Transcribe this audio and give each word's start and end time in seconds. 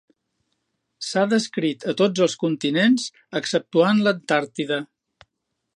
S’ha 1.07 1.25
descrit 1.33 1.85
a 1.93 1.95
tots 1.99 2.23
els 2.27 2.37
continents 2.45 3.07
exceptuant 3.41 4.03
l’Antàrtida. 4.07 4.83